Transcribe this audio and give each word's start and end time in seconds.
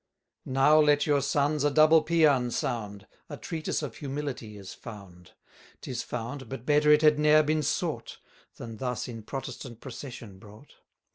Now 0.47 0.79
let 0.79 1.05
your 1.05 1.21
sons 1.21 1.63
a 1.63 1.69
double 1.69 2.03
pæan 2.03 2.51
sound, 2.51 3.05
A 3.29 3.37
Treatise 3.37 3.83
of 3.83 3.97
Humility 3.97 4.57
is 4.57 4.73
found. 4.73 5.33
'Tis 5.81 6.01
found, 6.01 6.49
but 6.49 6.65
better 6.65 6.91
it 6.91 7.03
had 7.03 7.19
ne'er 7.19 7.43
been 7.43 7.61
sought, 7.61 8.17
330 8.55 8.57
Than 8.57 8.77
thus 8.77 9.07
in 9.07 9.21
Protestant 9.21 9.79
procession 9.79 10.39
brought. 10.39 10.73